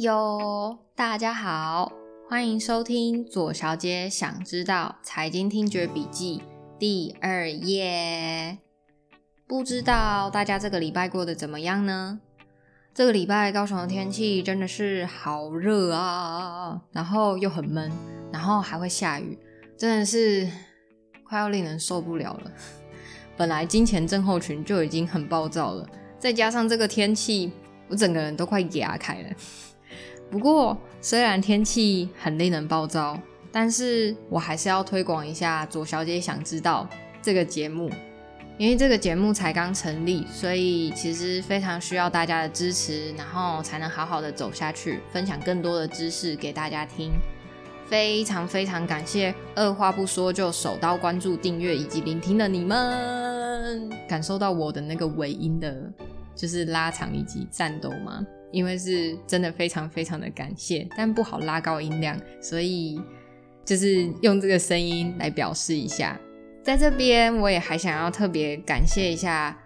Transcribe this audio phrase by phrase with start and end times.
[0.00, 1.92] 哟，大家好，
[2.26, 6.40] 欢迎收听左小姐想知道财经听觉笔记
[6.78, 8.56] 第二页。
[9.46, 12.18] 不知道大家这个礼拜过得怎么样呢？
[12.94, 17.92] 这个礼拜高雄的天气真的是好热啊，然后又很闷，
[18.32, 19.38] 然后还会下雨，
[19.76, 20.48] 真的是
[21.28, 22.50] 快要令人受不了了。
[23.36, 25.86] 本来金钱症候群就已经很暴躁了，
[26.18, 27.52] 再加上这个天气，
[27.88, 29.28] 我整个人都快牙开了。
[30.30, 33.18] 不过，虽然天气很令人暴躁，
[33.50, 36.88] 但是我还是要推广一下左小姐想知道
[37.20, 37.90] 这个节目，
[38.56, 47.10] 因为这个节目才刚成立，所以其实非常需要大家的支持，然后才能好好的走下去，分享更多的知识给大家听。
[47.88, 55.90] 非常非常感谢，二话不说就手刀关注、订阅以及聆听的你们，感受到我的那个尾音的，
[56.36, 58.24] 就是拉长以及颤抖吗？
[58.52, 63.00] 因为是真的非常非常的感谢，但不好拉高音量，所以
[63.64, 66.18] 就是用这个声音来表示一下。
[66.62, 69.56] 在这边，我也还想要特别感谢一下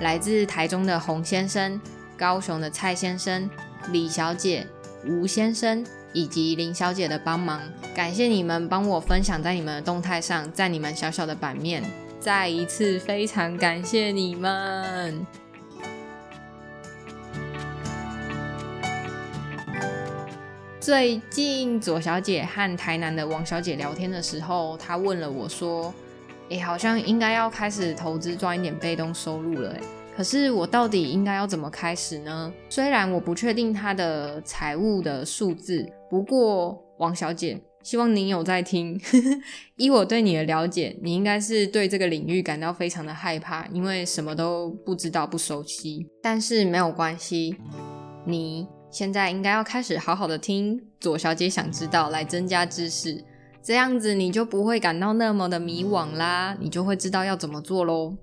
[0.00, 1.80] 来自台中的洪先生、
[2.16, 3.48] 高雄的蔡先生、
[3.90, 4.66] 李小姐、
[5.06, 7.60] 吴先生以及林小姐的帮忙，
[7.94, 11.82] 感谢你们帮我分享在你们的动态上，在你们小小的版面，
[12.20, 15.41] 再一次非常感谢你们。
[20.82, 25.94] 最近左小姐和台南的王小姐聊天的时候，她问了我说
[26.50, 29.80] ：“诶，好像应该要开始投资赚一点被动收入了，诶，
[30.16, 32.52] 可是我到底应该要怎么开始呢？
[32.68, 39.00] 虽然我不确定她的财务的数字，不过王小姐，希望您有在听。
[39.78, 46.08] 依我对你的了解，你应该是对这个领域感到非常的害怕，因为什么都不知道、不熟悉。
[46.20, 47.54] 但是没有关系，
[48.26, 53.24] 你。”现在应该要开始好好的听左小姐想知道，来增加知识，
[53.62, 58.14] 这样子你就不会感到那么的迷惘啦，你就会知道要怎么做喽。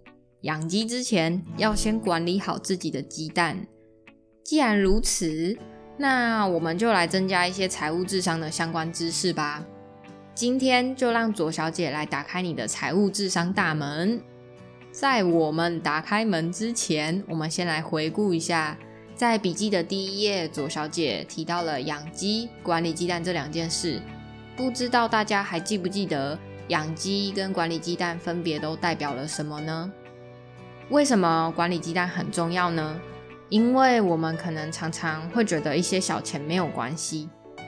[0.42, 3.66] 养鸡之前要先管理好自己的鸡蛋。
[4.44, 5.58] 既然如此，
[5.98, 9.66] 那我们就来增加一些财务智商的相关知识吧。
[10.36, 14.22] 今天就让左小姐来打开你的财务智商大门。
[14.92, 18.78] 在我们打开门之前，我们先来回顾一下。
[19.20, 24.02] 在笔记的第一页，左小姐提到了养鸡、管理鸡蛋这两件事。
[24.56, 29.92] 不知道大家还记不记得，养鸡跟管理鸡蛋分别都代表了什么呢？
[30.90, 32.98] 为什么管理鸡蛋很重要呢？
[33.50, 37.28] 因为我们可能常常会觉得一些小钱没有关系。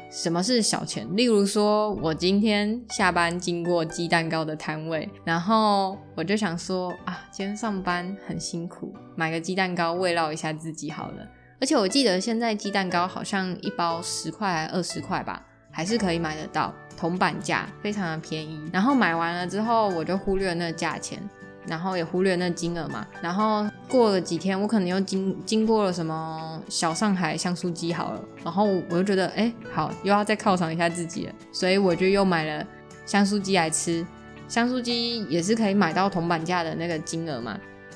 [0.10, 1.06] 什么是小钱？
[1.18, 11.28] 例如说，我今天下班经过鸡蛋糕的摊位，然后我就想说啊，今天上班很辛苦，买个鸡蛋糕慰劳一下自己好了。
[11.62, 18.60] 而且我记得现在鸡蛋糕好像一包十块还二十块吧，还是可以买得到，铜板价非常的便宜。
[18.74, 21.22] 然后买完了之后，我就忽略那个价钱，
[21.68, 23.06] 然后也忽略那金额嘛。
[23.22, 32.66] 然后过了几天，我可能又经经过了什么小上海香酥鸡好了，然后我就觉得哎好，又要再犒赏一下自己了，所以我就又买了
[33.06, 34.04] 香酥鸡来吃。
[34.48, 37.56] 香酥鸡也是可以买到铜板价的那个金额嘛。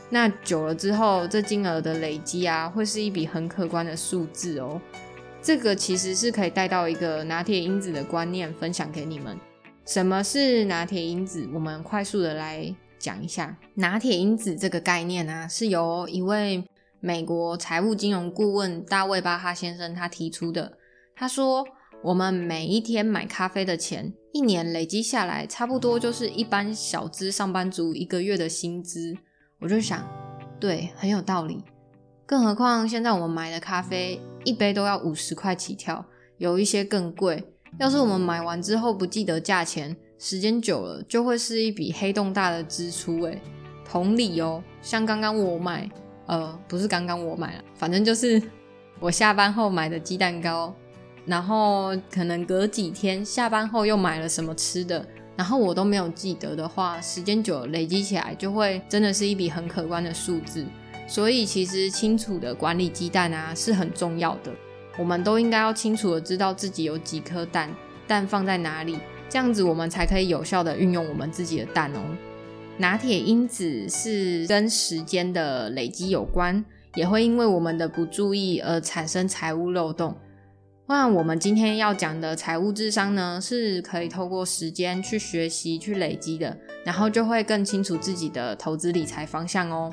[0.09, 4.79] 那久了之后，这金额的累积啊，会是一笔很可观的数字哦。
[5.41, 9.37] 这个其实是可以带到一个拿铁因子的观念，分享给你们。
[9.85, 11.47] 什么是拿铁因子？
[11.53, 13.57] 我们快速的来讲一下。
[13.75, 16.63] 拿铁因子这个概念啊，是由一位
[16.99, 20.77] 美国财务金融顾问大卫巴哈先生他提出的。
[21.15, 21.63] 他说，
[22.03, 29.15] 我们每一天买咖啡的钱，一年累积下来，差不多就是一般小资上班族一个月的薪资。
[29.65, 30.07] 我就想，
[30.59, 31.63] 对，很有道理。
[32.27, 36.05] 更何况现在我们买的咖啡一杯都要五十块起跳，
[36.37, 37.43] 有一些更贵。
[37.79, 43.23] 要是我们买完之后不记得价钱，时间久了就会是一笔黑洞大的支出。
[43.23, 43.41] 诶，
[43.83, 45.89] 同理哦，像刚刚我买，
[46.27, 48.39] 呃，不是刚刚我买了，反正就是
[49.01, 50.71] 我下班后买的鸡蛋糕，
[51.25, 55.03] 然后可能隔几天下班后又买了什么吃的。
[55.35, 60.65] 然后我都没有记得的话，时间久了累积起来就会真的是一笔很可观的数字。
[61.07, 64.51] 所以其实清楚的管理鸡蛋啊是很重要的。
[64.97, 67.69] 我们都应该要清楚的知道自己有几颗蛋，
[68.07, 68.97] 蛋放在哪里，
[69.29, 71.99] 这样子我们才可以有效的运用我们自己的蛋哦。
[72.77, 76.63] 拿铁因子是跟时间的累积有关，
[76.95, 80.15] 也会因为我们的不注意而产生财务漏洞。
[80.87, 89.91] 那我们今天要讲的财务智商呢，是可以透过时间去学习、去累积的，然后就会更清楚自己的投资理财方向哦。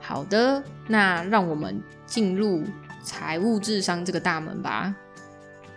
[0.00, 2.62] 好的，那让我们进入
[3.02, 4.94] 财务智商这个大门吧。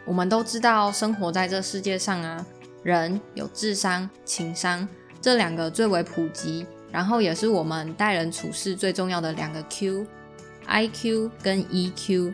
[0.05, 2.45] 我们都知道，生活在这世界上啊，
[2.83, 4.87] 人有智商、情商
[5.19, 12.31] 这两个最为普及，然后也是我们待人处事最重要的两个 Q，I Q 跟 E Q。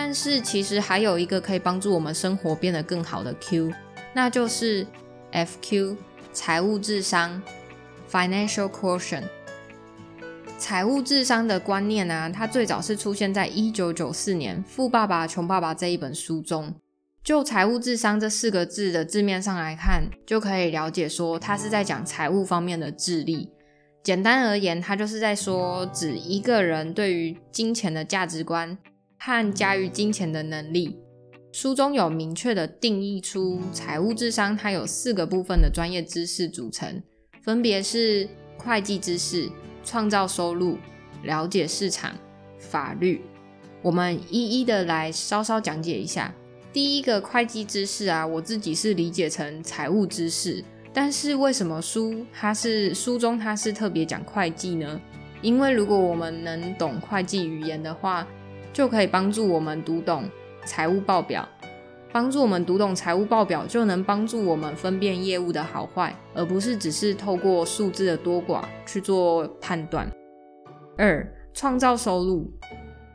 [0.00, 3.72] 但是其实还有一个可以帮助我们生活变得更好的 Q，
[4.14, 4.86] 那就是
[5.32, 5.96] F Q，
[6.32, 7.42] 财务智商
[8.08, 9.24] （Financial Quotient）。
[10.56, 16.72] 财务智商的观念啊，它最早是出现在一九九四年《富爸爸穷爸爸》这一本书中。
[17.24, 23.50] 就财务智商这四个字的字面上来看，就可以了解说，它是在讲财务方面的智力。
[24.04, 28.78] 简单而言，它就是在说，指一个人对于金钱的价值观
[29.18, 30.98] 和驾驭金钱的能力。
[31.52, 37.02] 书中有明确的定义出财务智商，它有四个部分的专业知识组成，
[37.42, 39.50] 分别是会计知识。
[39.84, 40.76] 创造收入、
[41.22, 42.14] 了解市场、
[42.58, 43.22] 法律，
[43.80, 46.34] 我们一一的来稍稍讲解一下。
[46.74, 50.62] 第一个会计知识啊，我自己是理解成财务知识，
[50.92, 55.00] 但是为什么书它是书中它是特别讲会计呢？
[55.40, 58.28] 因为如果我们能懂会计语言的话，
[58.78, 60.30] 就可以帮助我们读懂
[60.64, 61.48] 财务报表。
[62.12, 70.08] 帮助我们读懂财务报表，就能帮助我们分辨业务的好坏，而不是只是透过数字的多寡去做判断。
[70.96, 72.48] 二、创造收入，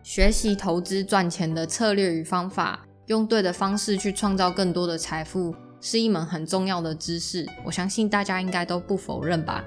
[0.03, 7.47] 学习投资赚钱的策略与方法，用对的方式去创造更多的财富，是一门很重要的知识。
[7.63, 9.63] 我相信大家应该都不否认吧。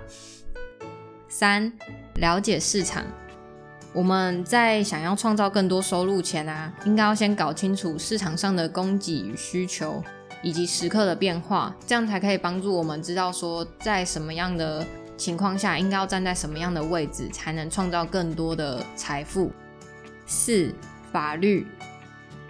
[1.27, 1.73] 三、
[2.17, 3.03] 了解市场。
[3.97, 10.05] 我们在想要创造更多收入前啊，应该要先搞清楚市场上的供给与需求，
[10.43, 19.51] 以及时刻的变化，这样才可以帮助我们知道说，在什么样的情况下，应该要站在什么样的位置，才能创造更多的财富。
[20.27, 20.75] 四、
[21.11, 21.67] 法律，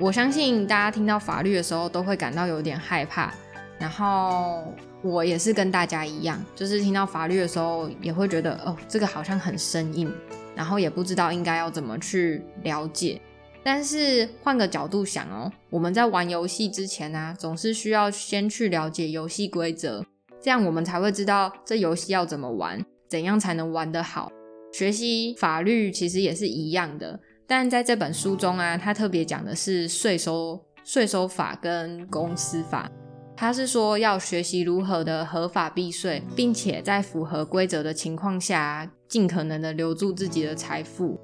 [0.00, 3.32] 我相信大家听到法律的时候都会感到有点害怕，
[3.78, 10.12] 然后我也是跟大家一样，就是听到法律的时候也会觉得，哦，这个好像很生硬。
[10.56, 13.20] 然后也不知道应该要怎么去了解，
[13.62, 20.04] 但是换个角度想哦，我们在玩游戏之前呢，总是需要先去了解游戏规则，
[20.40, 24.32] 这样我们才会知道这游戏要怎么玩，怎样才能玩得好。
[24.72, 32.90] 学习法律其实也是一样的，但在这本书中啊，它特别讲的是税收、税收法跟公司法。
[33.36, 41.20] 他是说要学习如何的合法避税，并且在符合规则的情况下，尽可能的留住自己的财富。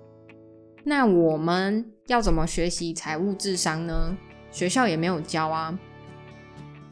[0.85, 4.15] 那我们要怎么学习财务智商呢？
[4.51, 5.79] 学校也没有教啊。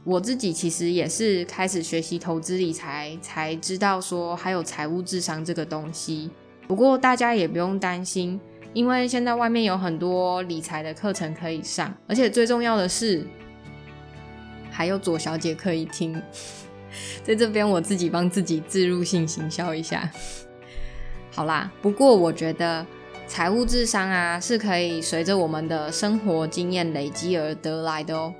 [0.04, 6.30] 我自己其实也是开始学习投资理财，才知道说还有财务智商这个东西。
[6.66, 8.40] 不过大家也不用担心，
[8.72, 13.26] 因为现在外面有很多理财的课程可以上，而且最重要的是。
[14.80, 16.14] 还有左小姐可以听，
[17.22, 20.10] 在这边我自己帮自己自入性行销一下。
[21.30, 22.86] 好啦，不过我觉得
[23.28, 28.32] 财务智商啊是可以随着我们的生活经验累积而得来的哦。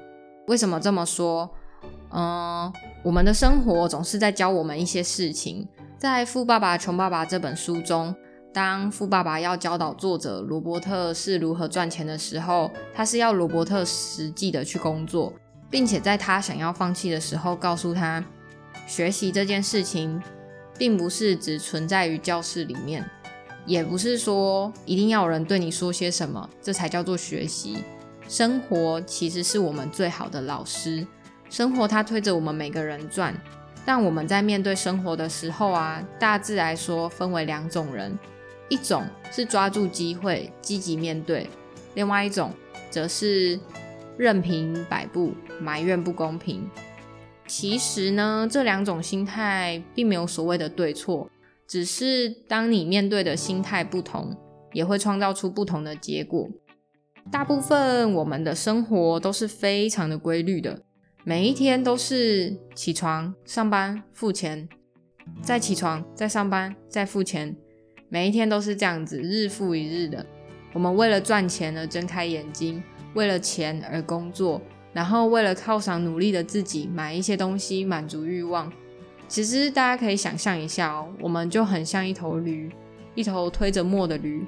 [0.46, 1.50] 为什么这么说？
[2.10, 2.72] 嗯，
[3.02, 5.68] 我们的生活总是在教我们一些事情。
[5.98, 8.14] 在《富爸爸穷爸爸》这本书中，
[8.50, 15.30] 当富爸爸要教导作者罗伯特是如何赚钱的时候，他是要罗伯特实际的去工作。
[15.70, 18.22] 并且在他想要放弃的时候，告诉他，
[18.88, 20.20] 学习这件事情，
[20.76, 23.08] 并不是只存在于教室里面，
[23.64, 27.84] 也不是说一定要有人对你说些什么，这才叫做学习。
[28.28, 31.06] 生活其实是我们最好的老师，
[31.48, 33.32] 生活它推着我们每个人转。
[33.86, 38.18] 但我们在面对生活的时候啊，大致来说分为两种人，
[38.68, 41.46] 一种是抓住机会，积极面对；
[41.94, 42.52] 另外一种
[42.90, 43.58] 则是。
[44.18, 46.68] 任凭摆布，埋怨不公平。
[47.46, 51.28] 其实呢，这两种心态并没有所谓的对错，
[51.66, 54.36] 只是当你面对的心态不同，
[54.72, 56.48] 也会创造出不同的结果。
[57.30, 60.82] 大部分我们的生活都是非常的规律的，
[61.24, 64.68] 每一天都是起床、上班、付钱，
[65.42, 67.56] 再起床、再上班、再付钱，
[68.08, 70.24] 每一天都是这样子，日复一日的。
[70.72, 72.80] 我们为了赚钱而睁开眼睛。
[73.14, 74.60] 为了钱而工作，
[74.92, 78.72] 然后为了犒赏努力的自己买一些东西满足欲望。
[79.28, 82.70] 其实大家可以想象一下哦，我们就很像一头驴，
[83.14, 84.44] 一头推着磨的驴，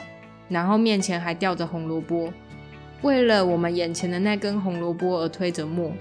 [0.48, 2.32] 然后面前还吊着红萝卜，
[3.02, 5.92] 为了我们眼前的那根红萝卜而推着磨。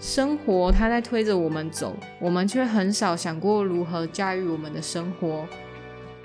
[0.00, 5.46] 生活它在推着我们走，我们却很少想过如何驾驭我们的生活。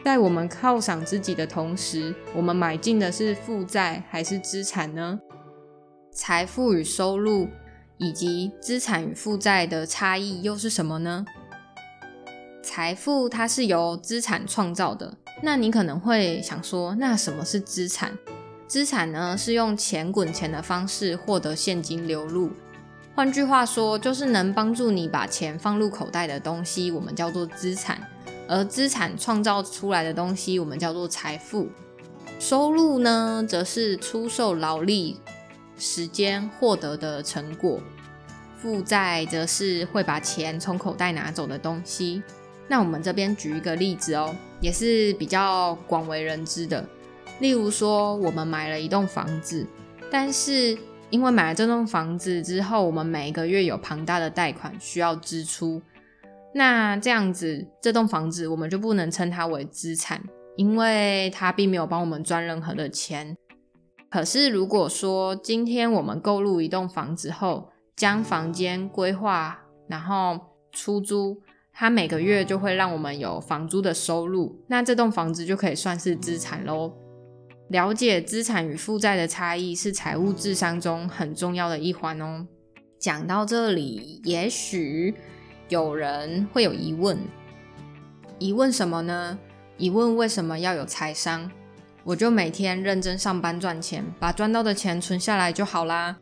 [0.03, 5.19] 在我们犒赏自己的同时，我们买进的是负债还是资产呢？
[6.11, 7.47] 财富与收入
[7.97, 11.25] 以及资产与负债的差异又是什么呢？
[12.61, 18.17] 财富它是由资产创造的，那你可能会想说，那什么是资产？
[18.67, 22.51] 资产呢是用钱滚钱的方式获得现金流入，
[23.15, 27.99] 换句话说，就是能帮助你把钱放入口袋的东西，我们叫做资产。
[28.47, 31.69] 而资产创造出来的东西，我们叫做财富。
[32.39, 35.19] 收入呢，则是出售劳力
[35.79, 37.81] 时间获得的成果。
[38.57, 42.21] 负债则是会把钱从口袋拿走的东西。
[42.67, 46.85] 那我们这边举一个例子哦，也是比较广为人知的。
[47.39, 49.65] 例如说，我们买了一栋房子，
[50.11, 50.77] 但是
[51.09, 55.81] 因为买了这栋房子之后，我们每个月有庞大的贷款需要支出，
[56.53, 60.21] 那这样子，这栋房子我们就不能称它为资产，
[60.57, 63.37] 因为它并没有帮我们赚任何的钱。
[64.09, 70.39] 可是如果说今天我们购入一栋房子后，将房间规划，然后
[70.71, 76.93] 出租，它每个月就会让我们有房租的收入，那这栋房子就可以算是资产喽。
[77.69, 82.47] 了解资产与负债的差异是财务智商中很重要的一环哦。
[82.97, 85.13] 讲到这里，也许
[85.67, 87.17] 有人会有疑问，
[88.39, 89.37] 疑问什么呢？
[89.77, 91.51] 疑问为什么要有财商？
[92.03, 96.15] 我就每天认真上班赚钱，把赚到的钱存下来就好啦。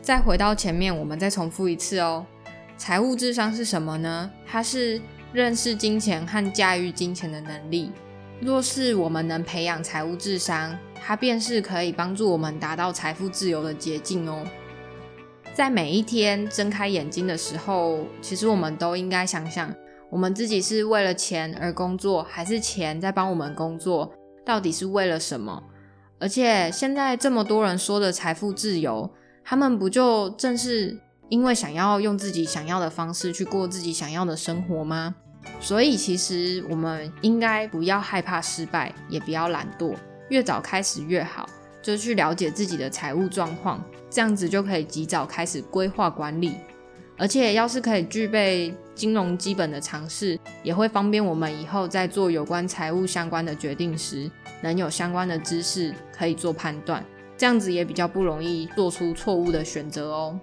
[0.00, 2.24] 再回到前面，我们再重复一次哦。
[2.76, 4.30] 财务智商是什么呢？
[4.46, 5.00] 它是
[5.32, 7.90] 认识金钱和驾驭金钱的能力。
[8.40, 14.46] 若是我们能培养财务智商，它便是可以帮助我们达到财富自由的捷径哦。
[15.52, 19.74] 在每一天睁开眼睛的时候，其实我们都应该想想，
[20.08, 24.12] 我们自己是为了钱而工作，还是钱在帮我们工作？
[24.48, 25.62] 到底是为了什么？
[26.18, 29.10] 而且现在这么多人说的财富自由，
[29.44, 35.14] 他们不就正是因为想要用自己想要的方式去过自己想要的生活吗？
[35.60, 39.94] 所以，其实我们应该不要害怕失败，也不要懒惰，
[40.30, 41.46] 越早开始越好。
[41.82, 46.54] 就去了解自己的财务状况，这样子就可以及早开始规划管理。
[47.18, 54.30] 而且，要是可以具备金融基本的常识，也会方便我们以后在做有关财务相关的决定时，
[54.62, 57.04] 能有相关的知识可以做判断。
[57.36, 60.38] 这样子也比较不容易做出错误的选择哦。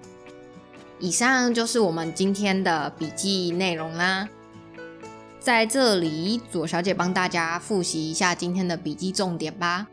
[1.00, 4.27] 以上就是我们今天的笔记内容啦。
[5.39, 9.88] 在这里，左小姐帮大家复习一下今天的笔记重点吧。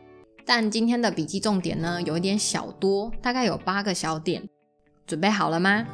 [0.45, 4.49] 但今天的笔记重点呢，有一点小多，大概有八个小点。
[5.05, 5.85] 准备好了吗？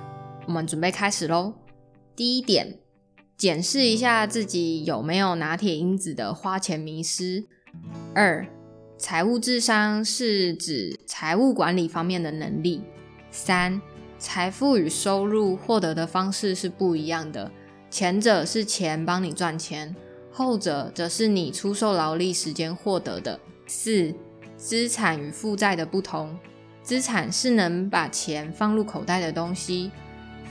[0.50, 1.54] 我们准备开始喽。
[2.16, 2.80] 第一点，
[3.38, 7.46] 检视一下自己有没有拿铁因子的花钱迷失。
[8.16, 8.48] 二，
[8.98, 12.82] 财务智商是指财务管理方面的能力。
[13.30, 13.80] 三，
[14.18, 17.52] 财富与收入获得的方式是不一样的。
[17.92, 19.96] 前者是钱帮你赚钱，
[20.32, 23.40] 后者则是你出售劳力时间获得的。
[23.68, 24.12] 四、
[24.58, 26.36] 资产与负债的不同，
[26.82, 29.92] 资产是能把钱放入口袋的东西，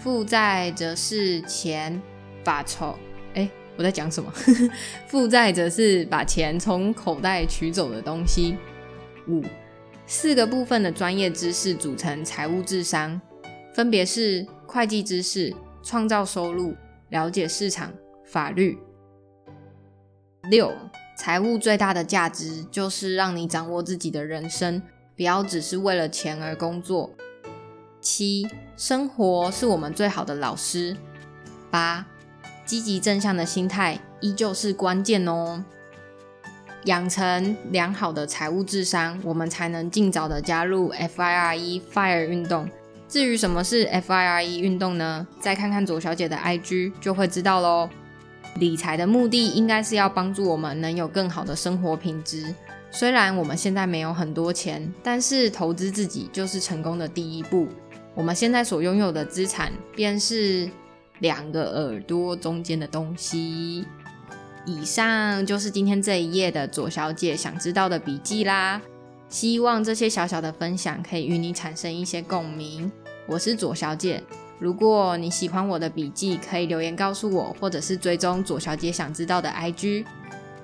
[0.03, 2.01] 负债则是钱
[2.45, 2.97] 把从……
[3.35, 4.33] 哎，我在讲什么？
[5.07, 8.57] 负债则是把钱从口袋取走的东西。
[9.27, 9.43] 五、
[10.07, 13.21] 四个部分的专业知识组成财务智商，
[13.75, 16.75] 分别是会计知识、创造收入。
[17.11, 17.91] 了解市场、
[18.27, 18.79] 法律。
[20.51, 20.71] 六、
[21.17, 24.83] 财务最大的价值就是让你掌握自己的人生，
[25.17, 27.11] 不要只是为了钱而工作。
[28.11, 30.97] 七、生活是我们最好的老师。
[31.71, 32.07] 八、
[32.65, 35.63] 积极正向的心态依旧是关键哦。
[36.85, 42.67] 养成良好的财务智商，我们才能尽早的加入 FIRE FIRE 运动。
[43.07, 45.27] 至于什么是 FIRE 运动呢？
[45.39, 47.91] 再看看左小姐的 IG 就会知道喽。
[48.55, 52.55] 理财的目的应该是要帮助我们能有更好的生活品质。
[52.91, 57.69] 虽然我们现在没有很多钱，但是投资自己就是成功的第一步。
[58.19, 60.69] 我们现在所拥有的资产便是
[61.21, 63.87] 两个耳朵中间的东西。
[64.67, 68.83] 以上就是今天这一页的左小姐想知道的笔记啦。
[69.29, 72.91] 希望这些小小的分享可以与你产生一些共鸣。
[73.29, 74.21] 我是左小姐，
[74.59, 80.05] 如果你喜欢我的笔记，可以留言告诉我，或者是追踪左小姐想知道的 IG。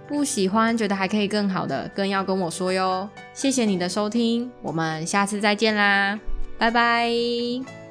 [0.09, 3.09] 不喜欢，觉得还可以更好的，更要跟我说哟。
[3.33, 6.19] 谢谢你的收听，我们下次再见啦，
[6.65, 7.84] 拜拜。